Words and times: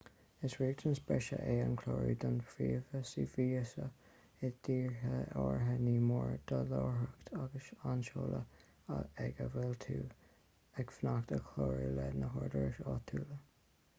is 0.47 0.53
riachtanas 0.59 0.99
breise 1.09 1.37
é 1.39 1.57
an 1.63 1.73
clárú 1.81 2.13
don 2.21 2.37
phróiseas 2.53 3.11
víosa 3.33 3.85
i 4.47 4.49
dtíortha 4.67 5.19
áirithe 5.43 5.75
ní 5.89 5.93
mór 6.05 6.33
do 6.53 6.63
láithreacht 6.71 7.29
agus 7.43 7.69
an 7.91 8.01
seoladh 8.09 8.65
ag 9.27 9.43
a 9.47 9.49
bhfuil 9.57 9.77
tú 9.85 9.99
ag 10.85 10.95
fanacht 10.97 11.35
a 11.39 11.41
chlárú 11.53 11.93
leis 12.01 12.19
na 12.23 12.33
húdaráis 12.39 12.83
áitiúla 12.95 13.39